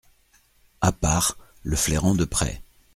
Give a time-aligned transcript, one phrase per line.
[0.81, 2.63] À part, le flairant de près.